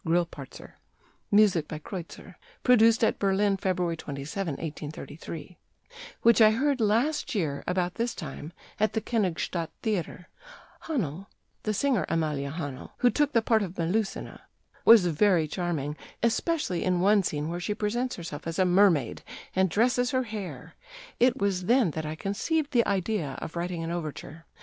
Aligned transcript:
Grillparzer, 0.03 0.79
music 1.29 1.67
by 1.67 1.77
Kreutzer, 1.77 2.33
produced 2.63 3.03
at 3.03 3.19
Berlin 3.19 3.55
February 3.55 3.95
27, 3.95 4.53
1833] 4.53 5.59
which 6.23 6.41
I 6.41 6.49
heard 6.49 6.81
last 6.81 7.35
year 7.35 7.63
about 7.67 7.93
this 7.93 8.15
time 8.15 8.51
at 8.79 8.93
the 8.93 8.99
Königsstadt 9.01 9.67
Theatre.... 9.83 10.27
Hähnel 10.85 11.27
[the 11.61 11.73
singer 11.75 12.07
Amalie 12.09 12.49
Hähnel 12.49 12.89
who 12.97 13.11
took 13.11 13.33
the 13.33 13.43
part 13.43 13.61
of 13.61 13.75
Melusine]... 13.75 14.39
was 14.85 15.05
very 15.05 15.47
charming, 15.47 15.95
especially 16.23 16.83
in 16.83 16.99
one 16.99 17.21
scene 17.21 17.47
where 17.47 17.59
she 17.59 17.75
presents 17.75 18.15
herself 18.15 18.47
as 18.47 18.57
a 18.57 18.65
mermaid 18.65 19.21
and 19.55 19.69
dresses 19.69 20.09
her 20.09 20.23
hair; 20.23 20.73
it 21.19 21.37
was 21.39 21.65
then 21.65 21.91
that 21.91 22.07
I 22.07 22.15
conceived 22.15 22.71
the 22.71 22.87
idea 22.87 23.37
of 23.39 23.55
writing 23.55 23.83
an 23.83 23.91
overture.... 23.91 24.47